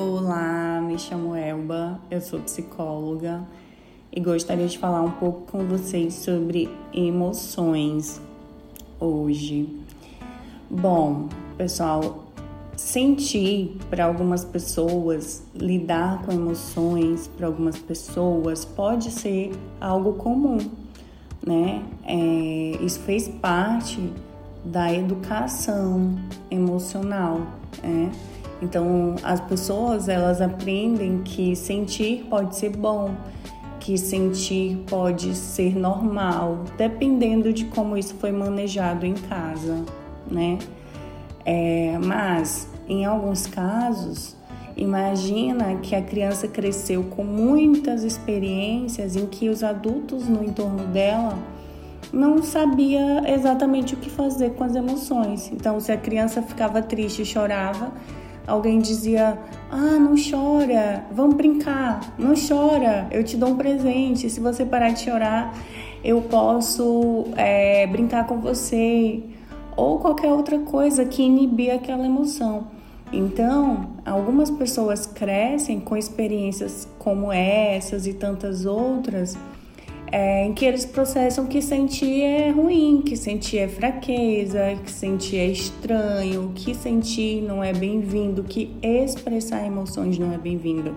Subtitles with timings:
[0.00, 3.42] Olá, me chamo Elba, eu sou psicóloga
[4.12, 8.20] e gostaria de falar um pouco com vocês sobre emoções
[9.00, 9.68] hoje.
[10.70, 12.26] Bom, pessoal,
[12.76, 20.58] sentir para algumas pessoas, lidar com emoções para algumas pessoas pode ser algo comum,
[21.44, 21.82] né?
[22.04, 24.12] É, isso fez parte
[24.64, 26.16] da educação
[26.52, 27.40] emocional,
[27.82, 28.12] né?
[28.60, 33.14] Então, as pessoas elas aprendem que sentir pode ser bom,
[33.78, 39.84] que sentir pode ser normal, dependendo de como isso foi manejado em casa,
[40.30, 40.58] né?
[41.44, 44.36] É, mas, em alguns casos,
[44.76, 51.38] imagina que a criança cresceu com muitas experiências em que os adultos no entorno dela
[52.12, 55.50] não sabia exatamente o que fazer com as emoções.
[55.52, 57.92] Então, se a criança ficava triste e chorava,
[58.48, 59.38] alguém dizia:
[59.70, 64.28] Ah, não chora, vamos brincar, não chora, eu te dou um presente.
[64.28, 65.54] Se você parar de chorar,
[66.02, 69.22] eu posso é, brincar com você.
[69.76, 72.66] Ou qualquer outra coisa que inibir aquela emoção.
[73.12, 79.38] Então, algumas pessoas crescem com experiências como essas e tantas outras
[80.10, 85.36] é, em que eles processam que sentir é ruim, que sentir é fraqueza, que sentir
[85.36, 90.96] é estranho, que sentir não é bem-vindo, que expressar emoções não é bem-vindo,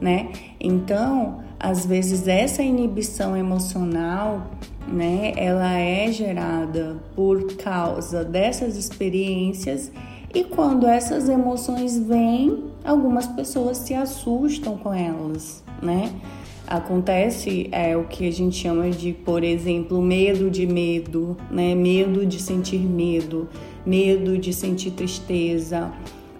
[0.00, 0.30] né?
[0.58, 4.50] Então, às vezes essa inibição emocional,
[4.88, 9.92] né, ela é gerada por causa dessas experiências
[10.32, 16.10] e quando essas emoções vêm, algumas pessoas se assustam com elas, né?
[16.70, 21.74] Acontece é o que a gente chama de, por exemplo, medo de medo, né?
[21.74, 23.48] Medo de sentir medo,
[23.84, 25.90] medo de sentir tristeza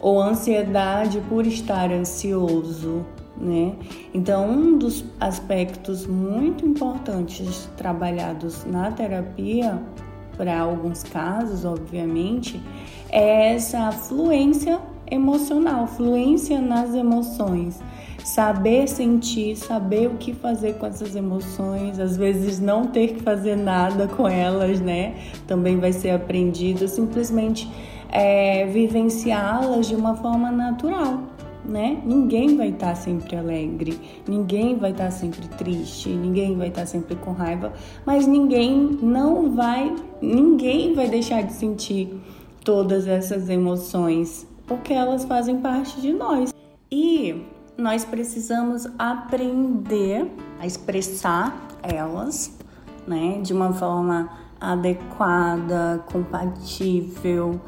[0.00, 3.76] ou ansiedade por estar ansioso, né?
[4.12, 9.80] Então, um dos aspectos muito importantes trabalhados na terapia,
[10.36, 12.60] para alguns casos, obviamente,
[13.08, 17.80] é essa fluência emocional, fluência nas emoções
[18.26, 23.54] saber sentir, saber o que fazer com essas emoções, às vezes não ter que fazer
[23.54, 25.14] nada com elas, né?
[25.46, 27.70] Também vai ser aprendido, simplesmente
[28.10, 31.20] é, vivenciá-las de uma forma natural.
[31.64, 32.00] Né?
[32.04, 37.32] Ninguém vai estar sempre alegre, ninguém vai estar sempre triste, ninguém vai estar sempre com
[37.32, 37.72] raiva,
[38.04, 42.20] mas ninguém não vai, ninguém vai deixar de sentir
[42.64, 46.55] todas essas emoções, porque elas fazem parte de nós.
[47.86, 52.52] Nós precisamos aprender a expressar elas,
[53.06, 54.28] né, de uma forma
[54.60, 57.60] adequada, compatível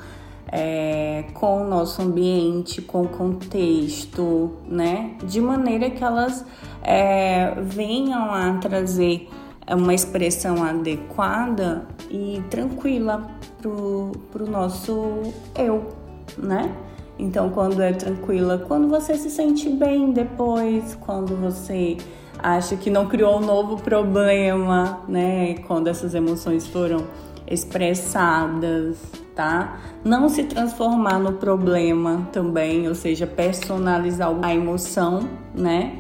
[0.51, 6.45] é, com o nosso ambiente, com o contexto, né, de maneira que elas
[6.83, 9.29] é, venham a trazer
[9.71, 13.25] uma expressão adequada e tranquila
[13.63, 15.23] pro, pro nosso
[15.55, 15.87] eu,
[16.37, 16.75] né?
[17.19, 21.97] Então, quando é tranquila, quando você se sente bem depois, quando você
[22.39, 25.55] acha que não criou um novo problema, né?
[25.67, 27.05] Quando essas emoções foram
[27.51, 28.99] expressadas,
[29.35, 29.79] tá?
[30.05, 35.99] Não se transformar no problema também, ou seja, personalizar a emoção, né?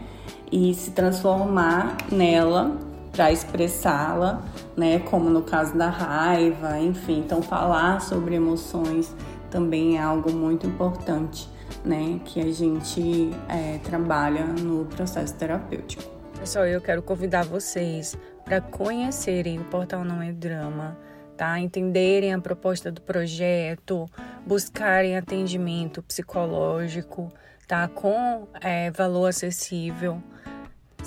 [0.53, 2.77] E se transformar nela
[3.11, 4.43] para expressá-la,
[4.77, 5.01] né?
[5.01, 7.19] Como no caso da raiva, enfim.
[7.19, 9.13] Então, falar sobre emoções
[9.51, 11.49] também é algo muito importante,
[11.85, 16.03] né, que a gente é, trabalha no processo terapêutico.
[16.39, 20.97] Pessoal, eu quero convidar vocês para conhecerem o Portal Não é Drama,
[21.37, 21.59] tá?
[21.59, 24.07] Entenderem a proposta do projeto,
[24.47, 27.33] buscarem atendimento psicológico,
[27.67, 27.89] tá?
[27.89, 30.23] Com é, valor acessível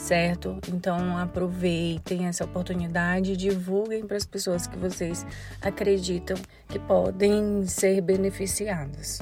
[0.02, 0.58] certo?
[0.68, 5.26] Então aproveitem essa oportunidade, divulguem para as pessoas que vocês
[5.62, 9.20] acreditam que podem ser beneficiadas.